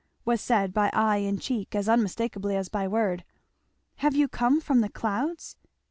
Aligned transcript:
was 0.25 0.41
said 0.41 0.73
by 0.73 0.89
eye 0.93 1.17
and 1.17 1.43
cheek 1.43 1.75
as 1.75 1.87
unmistakably 1.87 2.55
as 2.57 2.69
by 2.69 2.87
word. 2.87 3.23
"Have 3.97 4.15
you 4.15 4.27
come 4.27 4.59
from 4.59 4.81
the 4.81 4.89
clouds?" 4.89 5.57